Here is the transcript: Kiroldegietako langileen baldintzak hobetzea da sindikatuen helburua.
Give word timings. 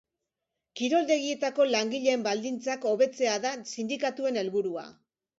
Kiroldegietako 0.79 1.67
langileen 1.75 2.23
baldintzak 2.27 2.87
hobetzea 2.91 3.35
da 3.43 3.51
sindikatuen 3.83 4.41
helburua. 4.43 4.87